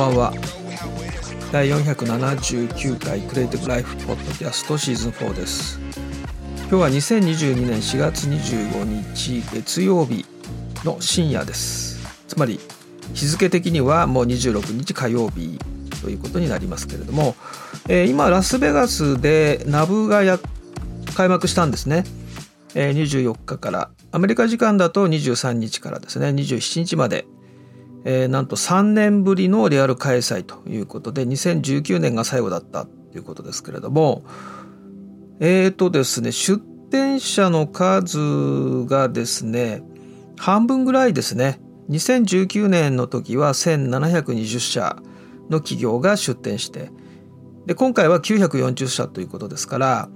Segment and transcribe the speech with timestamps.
[0.00, 0.32] こんばんは。
[1.52, 5.78] 第479回クリエイティブライフポッドキャストシーズン4です。
[6.56, 10.24] 今日は2022年4月25日月曜日
[10.86, 12.00] の深夜です。
[12.28, 12.58] つまり
[13.12, 15.58] 日付的にはもう26日火曜日
[16.00, 17.34] ということになりますけれども、
[17.86, 20.38] えー、今ラスベガスでナブがや
[21.14, 22.04] 開幕したんですね、
[22.74, 23.90] えー、24日から。
[24.12, 26.28] アメリカ時間だと23日からですね。
[26.28, 27.26] 27日まで、
[28.04, 34.24] えー、なんと3年ぶりのリアル開催ということで2019年が最後だったということですけれども
[35.40, 39.82] えっ、ー、とですね出店者の数がですね
[40.38, 41.60] 半分ぐらいですね。
[41.90, 44.96] 2019年の時は1720社
[45.50, 46.90] の企業が出展して
[47.66, 50.08] で今回は940社ということですから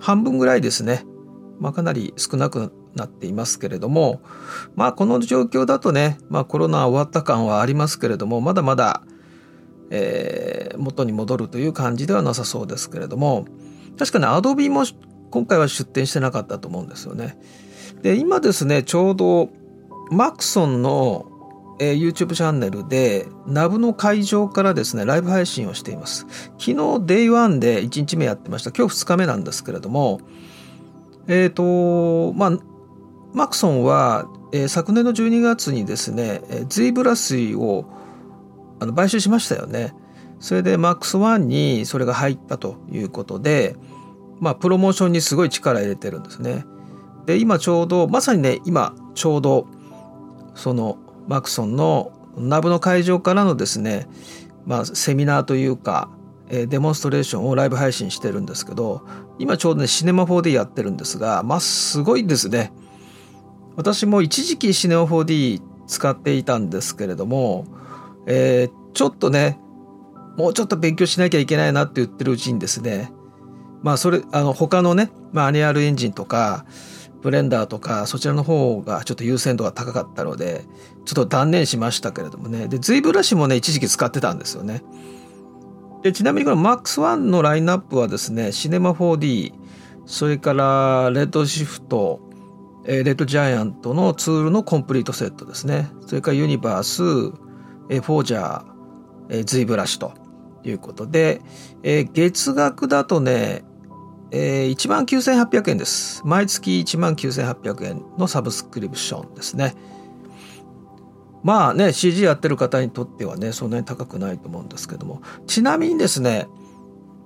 [0.00, 1.04] 半分ぐらいですね、
[1.60, 4.20] まあ、かなり少なくなっていますけれども
[4.76, 9.02] まあこの状況だとね、まあ、コロナ終わった感はありますけれどもまだまだ、
[9.90, 13.46] えー、元に戻るという感じではなさそうですけれども
[13.98, 14.84] 確かにアドビも
[15.30, 17.38] 今回は出展してなかったと思うんですよね。
[18.02, 19.50] で今ですねちょうど
[20.10, 21.26] マクソンの、
[21.80, 26.26] えー、YouTube チャンネルでナブの会場からですねライブ配信をしています
[26.58, 30.20] 昨日 Day1 で1日目やってました今日2日目なんですけれども
[31.26, 32.58] えっ、ー、とまあ
[33.38, 37.84] マクソンは、えー、昨年の12月にですね、えー、ズイブラ水を
[38.80, 39.94] あの買収しましたよね。
[40.40, 43.76] それで MAX1 にそれが入ったということで
[44.40, 46.64] まあプロモーションにすごい力入れてるんですね。
[47.26, 49.68] で今ちょうどまさにね今ちょうど
[50.56, 54.08] そのマクソンのナブの会場からのですね、
[54.66, 56.10] まあ、セミナーというか、
[56.48, 59.06] えデモンストレーションをライブ配信してるんですけど
[59.38, 62.72] 今ちょうどねシネマ 4D やってるんですがまあすごいですね。
[63.78, 67.64] 私も一時期シネマ 4D 使っていたんですけれども、
[68.26, 69.60] えー、ちょっとね
[70.36, 73.12] もうちょっと勉強しなきゃいけないなって言ってるうちにですね
[73.84, 76.66] まあそれあの他のね、まあ、アニアルエンジンとか
[77.22, 80.64] ブレンダーとかそちらの方がちょっと優先度が高かったので
[81.04, 82.66] ちょっと断念しましたけれどもね。
[82.66, 84.82] で Z ブラシもね一時期使ってたんですよね。
[86.02, 89.52] でちなみにこの MAX1 のラインナップはですねシネマ 4D
[90.04, 92.27] それからレッドシフト
[92.84, 97.38] レッドジャイアントのツールのコンプリートセットですねそれからユニバース
[97.90, 100.12] えフォージャー Z ブラシと
[100.64, 101.42] いうことで
[101.82, 103.64] え月額だとね
[104.30, 106.22] えー、1万9800円です。
[106.24, 109.74] 毎月1万9800円のサブスクリプションですね。
[111.42, 115.22] まあね、CG やってる方にとってはね、そんなに高くないと思うんですけども。
[115.46, 116.46] ちなみにですね、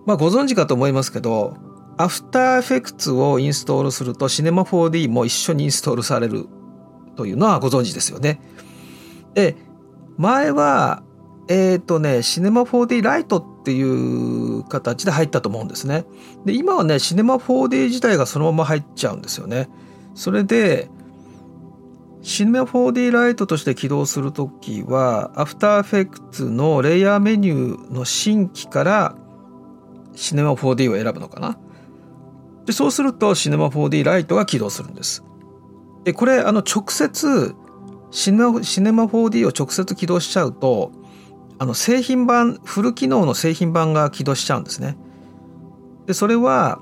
[0.06, 1.56] まあご存知かと思いますけど、
[1.96, 6.46] アフターエフェクツをインストールするとシネマ 4D も一緒にインストールされる
[7.16, 8.40] というのはご存知ですよね。
[9.34, 9.56] で、
[10.16, 11.02] 前は
[11.48, 16.04] えっ、ー、とね、シネマ 4D ライトっていう形で入ったと思うんですね。
[16.44, 19.68] で、今はね、シネマ 4D 自体がそのまま入っちゃうんですよね。
[20.14, 20.88] それで、
[22.22, 29.16] シネマ 4D ライトとして起動するときは、アフターエフェクツのレイヤーメニューの新規から
[30.14, 31.58] シネマ 4D を選ぶのかな。
[32.66, 35.24] で、そうするとシネマ 4D ライトが起動するんです。
[36.04, 37.54] で、これ、あの、直接
[38.10, 40.92] シネマ、シネマ 4D を直接起動しちゃうと、
[41.62, 44.96] あの製品版フル機能の製品版が起動しちゃうんですね。
[46.06, 46.80] でそれは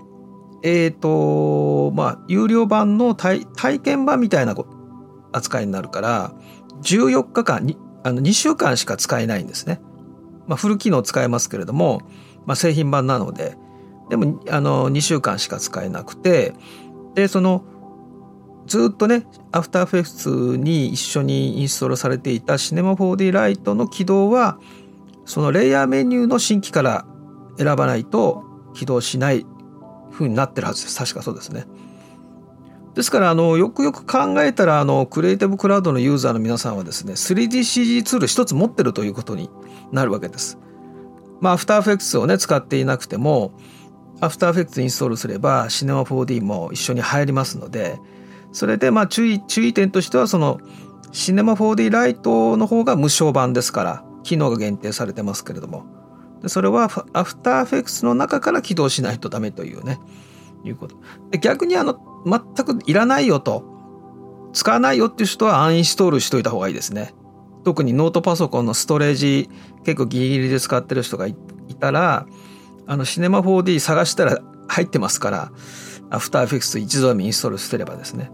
[0.62, 3.44] えっ、ー、とまあ有料版の体
[3.80, 4.54] 験版みたいな
[5.32, 6.32] 扱いになるから
[6.80, 9.82] 14日間にあの2週間しか使えないんですね。
[10.46, 12.00] まあ、フル機能使えますけれども、
[12.46, 13.58] まあ、製品版なので
[14.10, 16.52] でもあの2週間しか使えなくて
[17.14, 17.64] でその
[18.66, 24.58] ずっとねアフターフェクツに一緒にインストールされていたシネマ 4D ライトの起動は
[25.24, 27.06] そのレイヤーメニューの新規から
[27.56, 29.46] 選ばないと起動しない
[30.10, 30.98] 風になってるはずです。
[30.98, 31.66] 確かそうですね。
[32.94, 39.50] ですからあのよくよく考えたらあのクリエイティブクラウドのユーザーの皆さんはですね 3DCG ツール一つ持ってるということに
[39.92, 40.58] なるわけです。
[41.40, 43.52] まあアフターフェクツをね使っていなくても
[44.20, 47.98] アフターフェクツインストールすればシネマ 4D も一緒に入りますので
[48.52, 50.60] それでまあ注意注意点としてはその
[51.12, 55.84] シネマ 4D ライトの方が無償版ですから機能が限定されてますけれども。
[56.42, 59.98] でそれはアフターフェクスの中から起動しないとダメというね
[60.64, 60.96] いうこと。
[61.30, 63.64] で逆にあの全くいらないよと
[64.52, 67.14] 使わないよっていう人はアンインストールしといた方がいいですね。
[67.64, 69.50] 特にノートパソコンのストレージ
[69.84, 71.34] 結構ギリギリで使ってる人がい
[71.78, 72.26] たら
[72.86, 74.38] あのシネマ 4D 探したら
[74.68, 75.52] 入ってますから
[76.10, 78.30] アフターフェクス一度でもインストールしてればですね。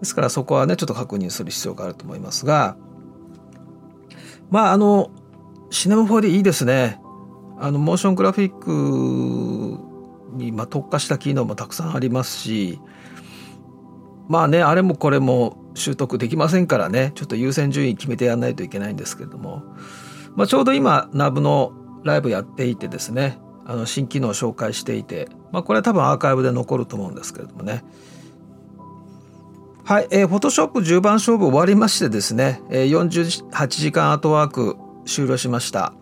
[0.00, 2.76] ですからそこはねちょっと確認する必要があると思いますが。
[4.50, 5.10] まああの
[5.70, 7.00] シネマ 4D いいですね。
[7.58, 12.80] あのモーショングラフィックにま特化した機能もたくさんありますし。
[14.28, 17.12] まあねあれもこれも習得できませんからね。
[17.14, 19.62] ちょっと優先順位決めてやんないといけないんですけれども、
[20.36, 21.72] まあ、ちょうど今ナブの
[22.04, 23.38] ライブやっていてですね。
[23.68, 27.84] あの新機能を紹介していて、まあ、これは多分アーカイブで残ると思うんですけれどもね。
[29.84, 35.92] はい、えー、フォトショップ10番勝負終わりましてですね、えー、48時間アートワーク終了しました。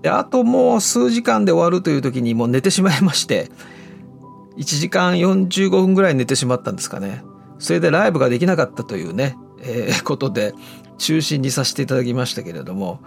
[0.00, 3.50] であともう数時間で終わるという時にもう寝てしまいまして
[4.56, 7.22] 1時間45分ぐらい寝てしまったんですかね。
[7.58, 10.54] それでライブができなかったというね、えー、ことで
[10.96, 13.00] 中心にさせていただきましたけれども。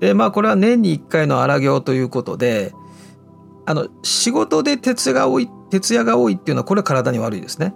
[0.00, 2.74] でまあこれは年に1回の荒行ということで
[3.64, 7.74] あの仕事で徹夜が多い徹夜が多いっていうのはこれは体に悪いですね。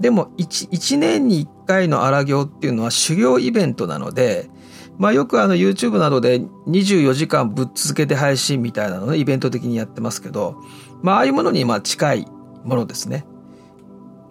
[0.00, 4.50] でも 1, 1年に1回の荒行っていうのは修行イベントなので、
[4.98, 10.60] まあ、よくあの YouTube などで24時間ぶっ続けて配信みたいなのねイベント的にやってますけど、
[11.02, 12.26] まあ、ああいうものにまあ近い
[12.64, 13.24] ものですね。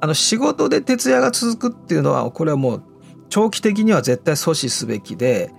[0.01, 2.83] あの仕事で徹夜が続くっていうのはこれはもう
[3.29, 5.53] 長期的には絶対阻止すべきで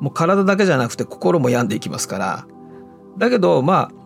[0.00, 2.46] もう体だけじゃなくて心も病んでいきますから
[3.16, 3.97] だけどまあ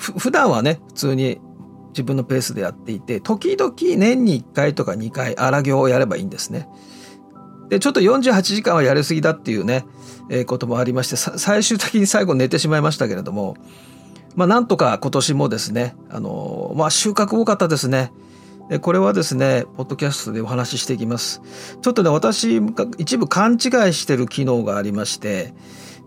[0.00, 1.40] 普段はね普通に
[1.88, 6.68] 自分のペースでやっていて時々年に1回とか2回荒行をやればいいんですね。
[7.68, 9.84] でちょっと48時間はやりすぎだっていうね、
[10.28, 13.56] えー、こともありまして最終的に最後寝てしまいましたけれども
[14.34, 18.12] まあなんとか今年もですねあのー、まあ収穫多かったですね。
[18.82, 21.42] これはですね、ポッドキャストでお話ししていきます。
[21.82, 22.62] ちょっとね、私、
[22.98, 23.58] 一部勘違い
[23.92, 25.54] してる機能がありまして、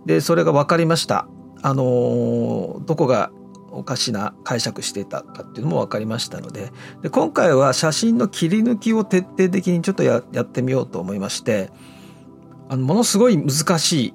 [0.06, 1.28] で、それが分かりました。
[1.62, 3.32] あのー、どこが
[3.74, 6.72] おかしな解釈してたかっていうのも分かりましたので
[7.02, 11.72] で今回は写真の切り抜きを徹底的にちょっとやってみようと思いまして
[12.70, 14.14] あのものすごい難しい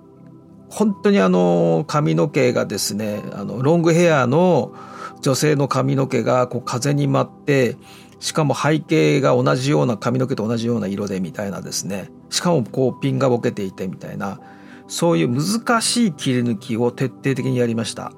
[0.71, 4.75] 本当にあの髪の毛がですねあのロングヘアの
[5.21, 7.77] 女性の髪の毛がこう風に舞って
[8.21, 14.41] しかも背景が同じような髪の毛と同じような色でみたいなですねしかもこうピンがボケていてみたいな
[14.89, 18.13] そういう難しい切り抜きを徹底的にやりました。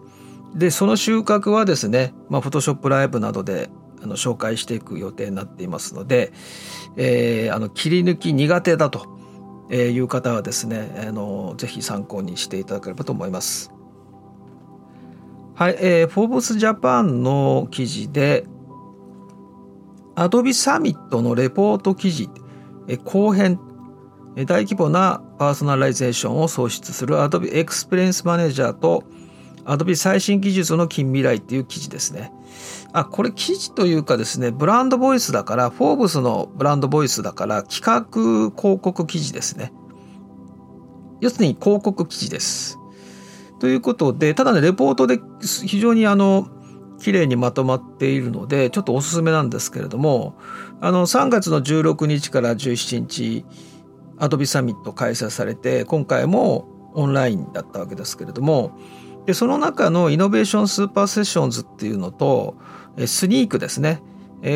[0.55, 3.70] でその収穫はですね、まあ、フォトショップライブなどで
[4.02, 6.32] あの紹介していく予定になっていますので、
[6.97, 9.06] えー、あの切り抜き苦手だと
[9.73, 13.73] いう方はですねあのぜひ参考にしていただければと思います。
[15.55, 18.46] はい、えー、フォーブスジャパンの記事で
[20.14, 22.31] アドビサミットのレポート記事、
[22.88, 23.61] え後編
[24.37, 29.05] 大規模なパーソナライゼーションを創出する Adobe Experience Manager と
[29.84, 32.32] ビ最新技術の近未来っていう記事ですね。
[32.92, 39.72] あ、これ記事というかですね、ブランドボイスだから、フォーブスのブランドボイスだから、企画広告記事ですね。
[41.20, 42.79] 要するに広告記事です。
[43.60, 45.20] ということで、ただね、レポートで
[45.67, 46.48] 非常にあの、
[47.00, 50.36] 綺麗にまとまっているので、ちょっとおすすめなんですけれども、
[50.81, 53.44] あの、3月の16日から17日、
[54.19, 58.79] アドビサミット開催されて、今回もオンラインだったわけですけれども、
[59.27, 62.56] でその中のイノベーションスーパーセッションズっていうのと
[63.06, 64.03] スニークですね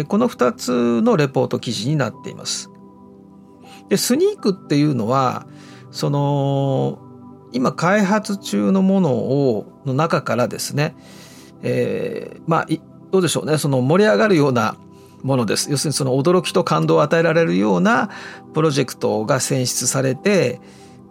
[0.09, 2.71] この2つのレポート記事になっています。
[3.89, 5.47] でスニークっていうのは
[5.91, 6.99] その
[7.53, 10.97] 今開発中のものをの中からですね、
[11.63, 12.67] えー、まあ
[13.13, 14.77] どうでしょうねその盛り上がるような
[15.23, 15.71] ものです。
[15.71, 18.11] 要するにその驚きと感動を与えられるような
[18.55, 20.61] プロジェクトが選出されて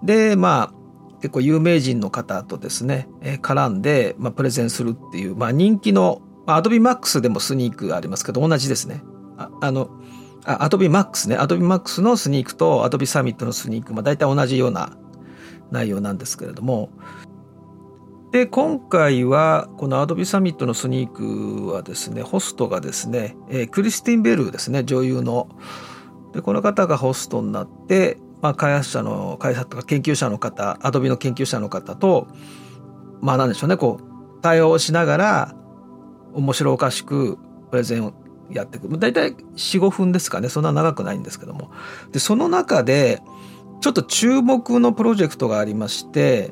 [0.04, 0.83] でまあ
[1.24, 9.02] 結構有名人の方とですね、え、絡んで、まあ、プレゼンするっていう、まあ、人気の、まあ、Adobe Max でもスニークありますけど同じですね。
[9.38, 9.90] ああの
[10.44, 11.38] あ Adobe Max ね。
[11.38, 14.98] Adobe Max のスニークと Adobe Summit のスニーク、まあ、大体同じような
[15.72, 16.90] 内容なんですけれども。
[18.34, 25.48] で今回はこの Adobe Summit のスニークはですねホストがですね、えー、クリスティン・ベルですね女優の。
[26.34, 32.28] でこの方がホストになってまあ、開発者の開発とか研究者の方アドビの研究者の方と
[33.22, 35.56] まあなんでしょうねこう対応しながら
[36.34, 37.38] 面白おかしく
[37.72, 38.14] プレゼンを
[38.52, 39.00] やっていく。
[39.00, 41.72] 大体45分ですかねそんな長くないんですけども。
[42.12, 43.22] でその中で
[43.80, 46.52] ちょっと注目のプロジェクトがありまして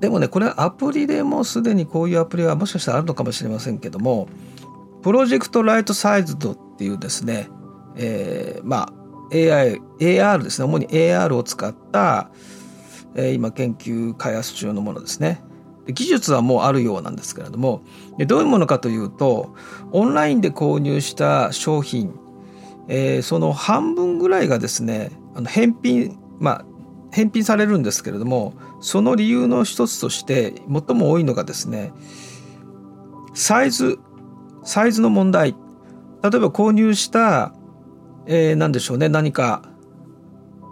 [0.00, 4.28] でもねこれアプリでもすでにこういうアプリはもしかしたらあるのかもしれませんけども
[5.02, 7.48] プロジェクトライトサイズドっていうですね、
[7.96, 9.03] えー、まあ
[9.34, 12.30] AI、AR ですね主に AR を使った、
[13.14, 15.42] えー、今研究開発中のものですね。
[15.86, 17.82] 技術はもうあるようなんですけれども
[18.26, 19.54] どういうものかというと
[19.92, 22.18] オンラインで購入した商品、
[22.88, 26.64] えー、その半分ぐらいがですねあの返品まあ
[27.12, 31.92] 返品されるんですけれどもその理由の一つとして最も多いのがですね
[33.34, 33.98] サイズ
[34.62, 35.54] サイズの問題
[36.22, 37.52] 例えば購入した、
[38.26, 39.08] えー、何でしょうね。
[39.08, 39.62] 何か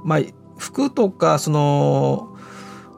[0.04, 0.20] まあ
[0.58, 2.36] 服とかその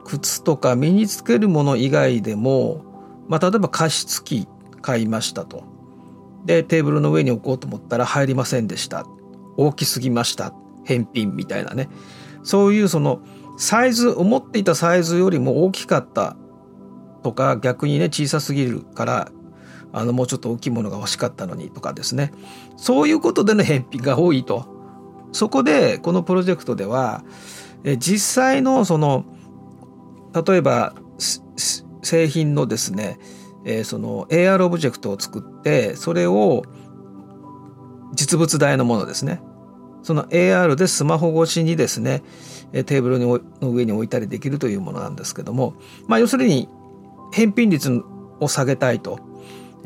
[0.05, 2.85] 靴とか身につけるもの以外でも、
[3.27, 4.47] まあ、例えば加湿器
[4.81, 5.63] 買いましたと。
[6.45, 9.05] でテーブルの上に置こうと思ったら入りませんでした。
[9.57, 10.53] 大きすぎました。
[10.83, 11.89] 返品みたいなね。
[12.43, 13.21] そういうその
[13.57, 16.37] サイズ思っていたサイズよりも大きかった
[17.23, 19.31] とか逆にね小さすぎるから
[19.97, 22.33] あのもうちょっと大きいものが欲しかったのにとかですね。
[22.75, 24.65] そういうことでの返品が多いと。
[25.31, 27.23] そこでこのプロジェクトでは
[27.99, 29.23] 実際のその
[30.45, 30.95] 例えば
[32.01, 33.19] 製品のですね、
[33.85, 36.63] その AR オブジェクトを作ってそれを
[38.13, 39.41] 実物大のものですね。
[40.03, 42.21] その AR でスマホ越しにですね
[42.73, 45.75] テーブルの上に置いたりできるというものなんですけども、
[46.07, 46.67] まあ、要するに
[47.31, 48.03] 返品率
[48.41, 49.19] を下げたいと。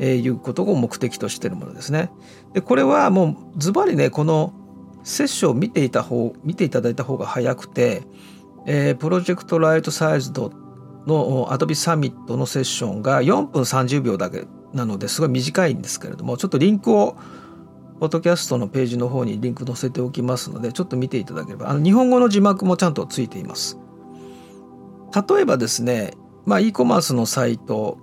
[0.02, 2.10] えいうことを目的としているものですね。
[2.54, 4.54] でこれはもうズバリねこの
[5.04, 8.02] セッションを見ていた方見ていただいた方が早くて、
[8.66, 10.52] えー、プロジェクトライトサイズド
[11.06, 17.16] の Adobe サミットのセッションが4分30秒だけなのですごい短いんですけれどもちょっとリンクを
[17.98, 23.78] ポッドキャストのページの方にリンク載せておきますのでちょっと見ていただければあの日本語の字幕もちゃんとついています
[25.28, 26.14] 例えばですね
[26.46, 27.98] まあ e コマースのサイト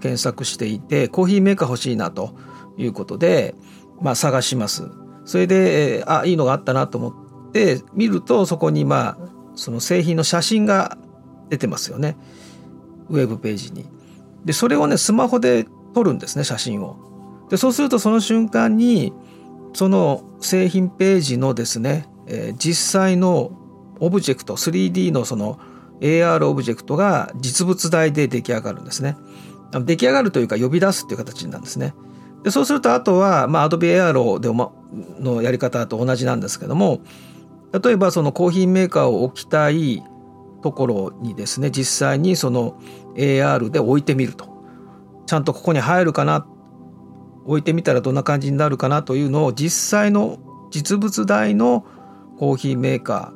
[0.00, 2.34] 検索していてコーヒーメーカー欲しいなと
[2.76, 3.54] いうことで、
[4.00, 4.90] まあ、探します
[5.24, 7.10] それであいいのがあったなと思
[7.48, 9.18] って見るとそこにまあ
[9.54, 10.96] その製品の写真が
[11.50, 12.16] 出てますよね
[13.08, 13.86] ウェブページに。
[14.44, 16.96] でそれをねスマホで撮るんですね写真を。
[17.50, 19.12] でそうするとその瞬間に
[19.74, 23.50] その製品ページのですね、えー、実際の
[23.98, 25.58] オブジェクト 3D のその
[26.00, 29.16] AR オブジェクトが実物大で出来上がるんですね。
[29.72, 31.94] 出来上がるというか呼び出すっていう形なんですね。
[32.42, 34.48] でそうするとあとは、まあ、Adobe Aero で
[35.22, 37.00] のやり方と同じなんですけども
[37.72, 40.02] 例えばそのコーヒーメーカーを置きたい
[40.62, 42.80] ところにですね実際にその
[43.14, 44.48] AR で置いてみると
[45.26, 46.46] ちゃんとここに入るかな？
[47.44, 50.38] 置いてみたらどんな感じになるかなというのを実際の
[50.70, 51.84] 実物大の
[52.38, 53.32] コーヒーメーカ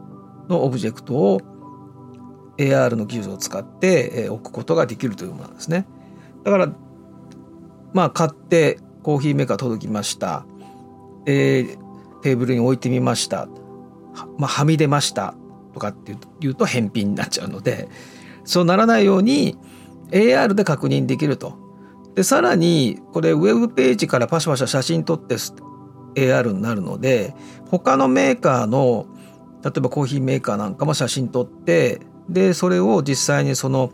[0.49, 1.41] ーのオブジェクトを
[2.59, 5.87] AR の技術を使って置くことができるというものなんですね。
[6.45, 6.73] だから
[7.93, 10.47] まあ買ってコーヒーメーカー届きました、
[11.27, 11.77] えー、
[12.23, 13.49] テーブルに置いてみました、
[14.39, 15.35] まあ、はみ出ました。
[15.75, 17.89] とかっていうと返品になっちゃうので
[18.45, 19.59] そうならないように
[20.11, 21.63] AR で確認できると。
[22.15, 25.35] でさらにこれウェブページからパシャパシャ写真撮って
[26.15, 27.35] AR になるので
[27.69, 29.07] 他のメーカーの
[29.65, 33.91] 例えばコーヒーメーカーなんかも写真撮ってでそれを実際にその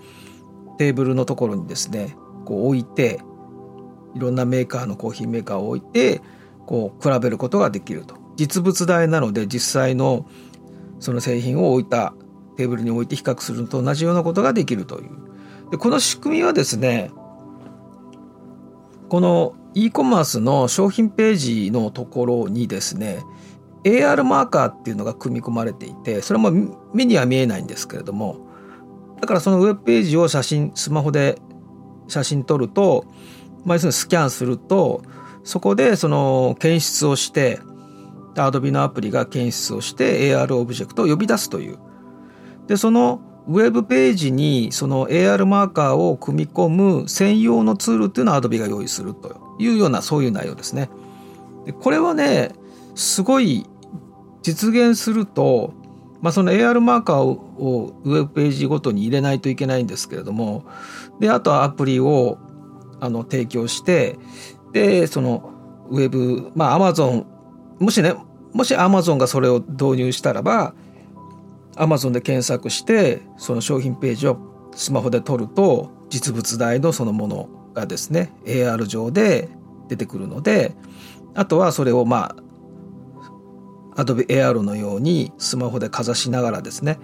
[0.76, 2.14] テーブルのところにですね
[2.45, 3.21] こう置いて
[4.15, 6.21] いろんなメーカーのコーヒーメーカーを置いて
[6.67, 8.17] こう比べることができると。
[8.37, 10.27] 実物大なので実際の
[10.99, 12.15] その製品を置いた
[12.57, 15.11] テーブルに置いて比較するのと同じようなことができるという。
[15.71, 17.11] でこの仕組みはですね
[19.09, 23.23] この e コマースの商品ページのところにですね
[23.85, 26.51] AR マーカーっていうのが組み込まれていてそれも
[26.93, 28.47] 目には見えないんですけれども
[29.21, 31.39] だからそのウェブページを写真スマホで
[32.11, 33.05] 写真撮ると、
[33.64, 35.02] まあ、要するにスキャンすると
[35.45, 37.61] そこでその検出をして
[38.35, 41.79] Adobe のアプリが検出をして AR オブジェクトを呼び出すという
[42.67, 50.88] でそのウェブページにその AR マーカーを組み込む専用のツールっていうのを Adobe が用意するというようなそういう内容ですね。
[51.64, 52.52] でこれはね
[52.95, 53.67] すごい
[54.43, 55.75] 実現すると、
[56.21, 60.64] まあ、その AR マーカーをウェブページごとに入れないといけないんですけれども
[61.21, 62.39] であとはアプリを
[62.99, 64.19] あの提供して
[64.73, 65.53] でその
[65.91, 67.25] ウェブまあ Amazon
[67.79, 68.15] もしね
[68.53, 70.75] もし Amazon がそれを導入したらば
[71.77, 74.39] Amazon で検索してその商品ページを
[74.75, 79.49] スマホで撮ると実物大のそのものがですね AR 上で
[79.89, 80.75] 出てくるので
[81.35, 82.35] あとはそれをま
[83.97, 86.99] あ Adobe AR のようにスマホでかざしながらですね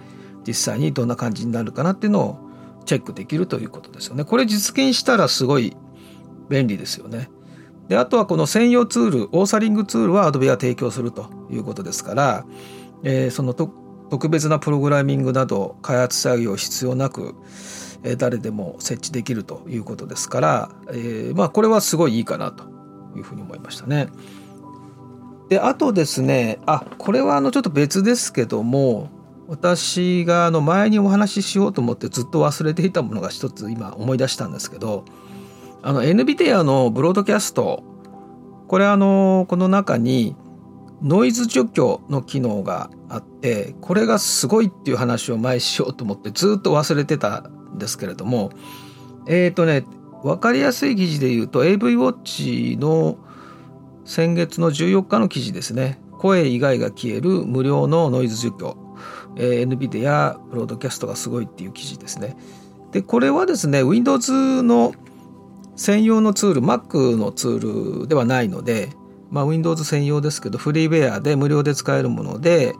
[0.45, 2.46] 実際にどんな感じになるかなっていうのを
[2.87, 4.23] チェックできるということですよね。
[4.23, 5.75] これ実現したらすごい
[6.49, 7.29] 便利ですよね。
[7.89, 12.45] であとはこの専用ツールオーサリングツールは Adobe が提供するということですから、
[13.03, 17.35] えー、その特別なプログラミングなど開発作業必要なく、
[18.03, 22.65] えー、誰でも設置できるということですから、えー、まあこれはすごいいいかなと
[23.15, 24.07] いうふうに思いましたね。
[25.49, 29.09] であとですねあこれはあのちょっと別ですけども
[29.47, 35.05] 私があの前にお話ししようと思ってずっと忘れていたものが一つ今思い出したんですけど
[35.81, 37.83] あの NVIDIA のブロードキャスト
[38.67, 40.35] これあのこの中に
[41.01, 48.51] ノイズ除去の機能があってこれがすごいっていう話を前しようと思ってずっと忘れてたんですけれども
[49.27, 49.85] えっ、ー、とね
[50.23, 53.17] 分かりやすい記事で言うと AV ウォッチの
[54.03, 55.99] 先月の14日の記事ですね。
[56.17, 58.77] 声以外が消える無料のノイズ除去、
[59.35, 62.35] えー、NVIDIA ブロードキャストがすごいっていう記事ですね。
[62.91, 64.93] でこれはですね Windows の
[65.75, 68.89] 専用のツール Mac のツールではないので、
[69.29, 72.73] まあ、Windows 専用ですけどフリーウェアで無料で使えるもので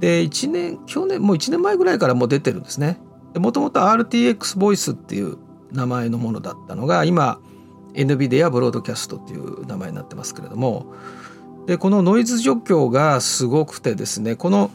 [0.00, 2.98] で1年去年もう1年前ぐらいからもう出てるんですね。
[3.36, 5.36] もともと RTX ボイスっていう
[5.70, 7.38] 名前のものだったのが今
[7.94, 10.92] NVIDIA ブロードキャストっていう名前になってますけれども。
[11.66, 14.70] でこのノイズ除去がすごくてですねこの、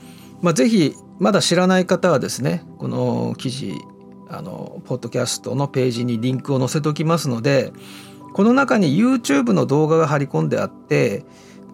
[0.45, 3.73] まあ、ぜひまだ知らない方はですねこの記事
[4.29, 7.73] あのポッドキャストのページにリンクを載せておきますので
[8.35, 11.25] この中に YouTube の動画が貼り込んであって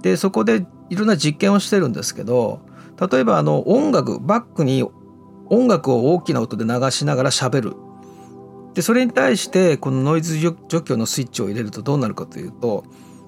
[0.04, 2.62] でそこでいろんな実験をしてるんですけど
[3.12, 4.90] 例えばあの音楽バックに
[5.50, 7.76] 音楽を大きな音で流しながら喋る。
[8.74, 12.86] でそれに対してこのノイズ除去のスイッチを入れるとどうなるかというと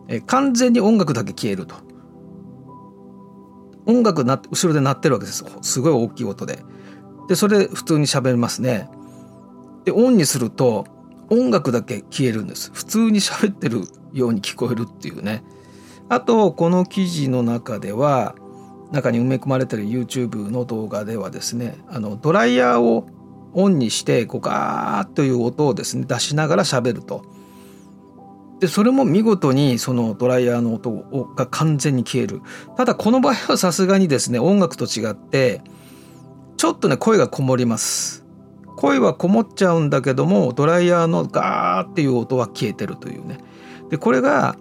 [0.08, 1.76] え完全に音楽だけ消えると。
[3.86, 5.44] 音楽な後ろで鳴ってるわけです。
[5.62, 6.60] すごい大きい音で。
[7.28, 8.90] でそれ普通に喋りますね。
[9.86, 10.86] でオンにすると
[11.30, 12.72] 音楽だけ消えるんです。
[12.74, 13.82] 普通に喋ってる
[14.14, 15.44] ように聞こえるっていうね。
[16.10, 18.36] あとこの記事の中では
[18.92, 23.08] 中に埋め込まれてる YouTube の動画ではですねあのドライヤーを
[23.54, 27.26] オンにしてこうガーッという音をですね出しながら喋ると。
[28.64, 30.90] でそれも見事にそのドライヤーの音
[31.36, 32.42] が完全に消える。
[32.78, 35.60] ただこの場合はさすがにですね音楽と違って
[36.56, 38.24] ちょっとね声がこもります。
[38.78, 43.40] 声はこもっちゃうんだけどもドライヤーのガーっていう音は消えてるというね。
[43.90, 44.56] でこれが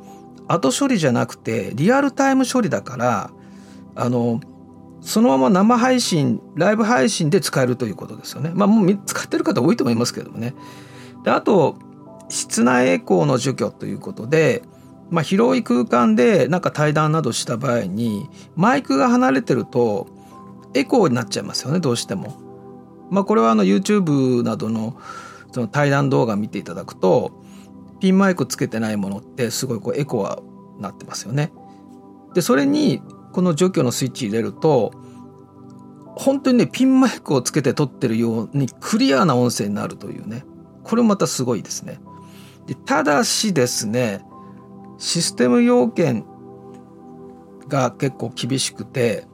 [0.48, 3.30] 後処理じゃなくてリアルタイム処理だから
[3.94, 4.40] あの
[5.00, 8.50] そのまま生配信ライブ配信で使えるということですよね。
[8.52, 10.56] まあもう使ってる方多いと思いますけどもね。
[11.22, 11.76] であと
[12.32, 14.62] 室内エコーの除去ということで
[15.12, 20.08] まあ、広い空間でなんか対談などした場合にマイクが離れてると
[20.72, 22.40] エコーになっちゃいますよねどうしても。
[23.10, 24.98] まあ、これはあの YouTube などの
[25.52, 27.42] その対談動画見ていただくと
[28.00, 30.42] ピンマイクつけてないものってすごいこうエコは
[30.80, 31.52] なってますよね。
[32.32, 34.92] でそれにこの除去のスイッチ入れると
[36.16, 40.46] 本当にねピンマイクをつけて撮ってるようにクリアな音声になるというね
[40.84, 42.00] これまたすごいですね。
[42.66, 44.24] でただしですね
[44.98, 46.24] システム要件
[47.68, 49.26] が結構厳しくて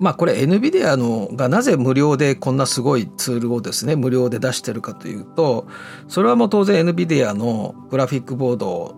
[0.00, 5.68] まあこれ NVIDIA のがなぜ無料でこんなすごいツールをですね無料で出してるかというと
[6.08, 8.96] それはもう当然 NVIDIA のグラフィックボード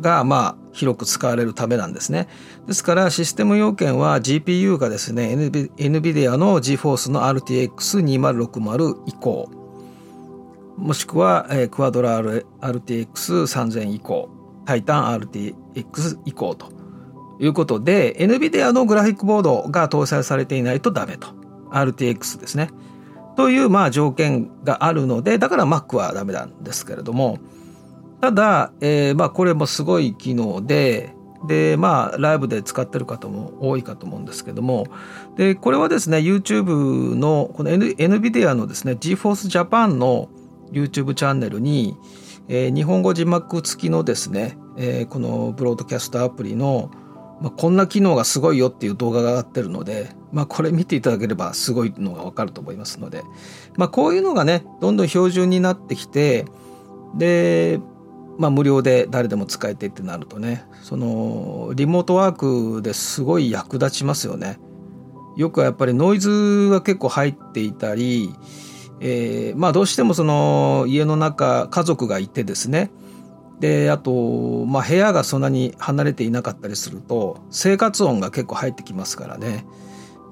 [0.00, 2.28] がまあ広く使われるためなんですね。
[2.66, 9.61] ですからシステム要件は GPU がですね NVIDIA の GForce の RTX2060 以降
[10.82, 14.28] もしくは、えー、クアドラ RTX3000 以降
[14.66, 16.72] タイタン RTX 以降と。
[17.38, 21.28] いうことで NVIDIA のグラフィックボードが搭載されていないとダメと。
[21.70, 22.70] RTX ですね。
[23.36, 27.38] というまあ条件があるのでだから Mac はダメなんですけれども。
[28.20, 31.14] ただ、えー、まあこれもすごい機能で
[31.46, 34.86] でまあライブで使ってる方も多いかと思うんですけども。
[35.36, 40.28] でこれはですね YouTube のこの NVIDIA のですね GForce Japan の
[40.72, 41.96] YouTube チャンネルに、
[42.48, 46.90] えー、日本語字幕付きのですね、えー、このブロードキャストアプリの
[47.42, 53.24] まあ、こんな機能がすごいよっていう動画が上がってるので、まあ、これ見ていただければすごいのがわかると思いますので、
[53.76, 56.44] まあ、こういうのがねどんどん標準になってきて
[57.16, 57.80] で、
[58.38, 64.58] まあ、無料で誰でも使えてってなるとねそのリモートワークですごい役立ちますよね。
[65.36, 68.34] よくやっぱりノイズが結構入っていたり、
[69.04, 72.90] えー、まあどうしてもその家の中家族がいてですね。
[73.58, 79.66] であと、まあ、部屋がそんなに離れていなかったりすると生活音が結構入ってきますからね。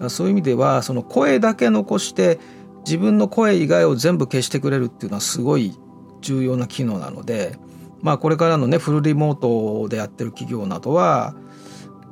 [0.09, 2.41] そういう意味ではその声だけ残して
[2.87, 5.77] 自分の声以外を全部消してくれるっていうのはすごい
[6.23, 7.59] 重要な機能なので、
[8.01, 11.35] まあ、これからのねフルリモートでやってる企業などは、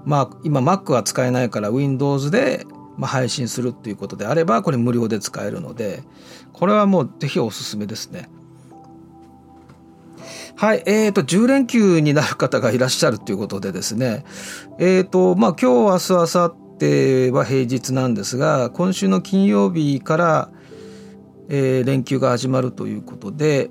[0.05, 2.67] まあ、今 Mac は使えないから Windows で
[2.99, 6.03] まあ配信するっていうことであればこれ無料で使えるので
[6.53, 8.29] これはもうぜひおすすめですね。
[10.57, 14.25] はい、えーと、10連休になる方がいらっしゃるということでですね、
[14.81, 20.51] えーとまあ、今日、明日、明後ては平日なんですが今週の金曜日から、
[21.49, 23.69] えー、連休が始まるということで、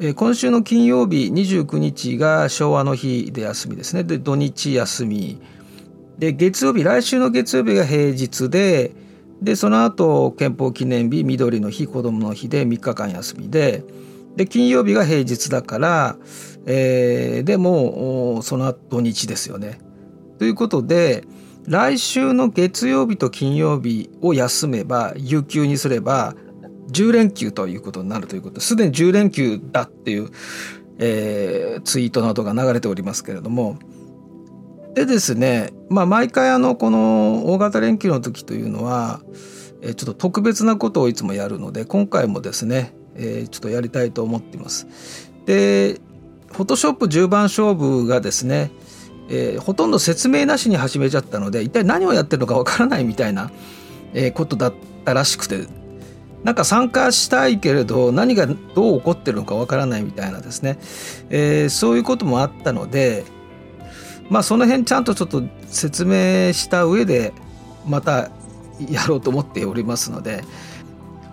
[0.00, 4.04] えー、今週の金曜日29日が昭和の日で休みですね。
[4.04, 5.40] で土日休み。
[6.18, 8.92] で月曜日来週の月曜日が平日で
[9.40, 13.84] でその後憲法記念日緑の日子どもの日で3日間休みで
[14.36, 16.16] で金曜日が平日だから、
[16.66, 19.80] えー、でもその後土日ですよね。
[20.38, 21.24] ということで
[21.66, 26.34] 来週の月曜日と金曜日を休めば有給にすれば
[26.92, 30.30] 10連休ということになるということすでに10連休だっていう、
[30.98, 33.78] えー、ツイートなどが流れておりますけれども
[34.98, 39.20] でですね、まあ、毎回あのこの大型連休の時というのは
[39.80, 44.88] ちょっと特別なことをいつもやるので今回もですね、えー、ちょっとやりたいと思っています。
[45.46, 46.00] で
[46.48, 48.72] フォトショップ10番勝負がですね、
[49.28, 53.52] えー、ほとんど説明なしに始めちゃったので一体何をやってるのかわからないみたいな、
[54.14, 55.68] えー、ことだったらしくて
[56.42, 60.78] なんか参加したいけれど何がどう起こってるのかわからないみたいなですね、
[61.30, 63.24] えー、そういうこともあったので
[64.30, 67.32] まあその辺ちゃんとちょっと説明した上で
[67.86, 68.30] また
[68.90, 70.44] やろうと思っておりますので。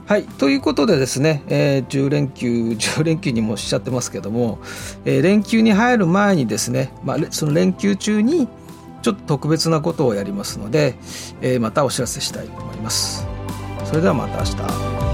[0.08, 4.60] はいということでですね、えー、10連休 10連休にもおっしゃってますけども、
[5.04, 8.48] えー、連休に入る前にですね、まあ、その連休中に
[9.02, 10.96] ちょっと特別なことをやりますので、
[11.42, 13.26] えー、またお知らせしたいと思います。
[13.84, 15.05] それではまた明日。